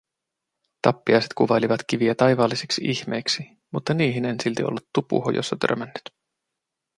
Tappiaiset 0.81 1.33
kuvailivat 1.33 1.79
kiviä 1.87 2.15
taivaallisiksi 2.15 2.81
ihmeiksi, 2.85 3.43
mutta 3.71 3.93
niihin 3.93 4.25
en 4.25 4.39
silti 4.39 4.63
ollut 4.63 4.87
Tupuhojossa 4.93 5.55
törmännyt. 5.59 6.01